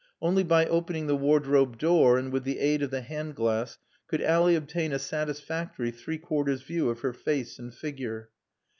Only 0.19 0.41
by 0.41 0.65
opening 0.65 1.05
the 1.05 1.15
wardrobe 1.15 1.77
door 1.77 2.17
and 2.17 2.33
with 2.33 2.43
the 2.43 2.57
aid 2.57 2.81
of 2.81 2.89
the 2.89 3.01
hand 3.01 3.35
glass 3.35 3.77
could 4.07 4.19
Ally 4.19 4.53
obtain 4.53 4.91
a 4.93 4.97
satisfactory 4.97 5.91
three 5.91 6.17
quarters 6.17 6.63
view 6.63 6.89
of 6.89 7.01
her 7.01 7.13
face 7.13 7.59
and 7.59 7.71
figure. 7.71 8.31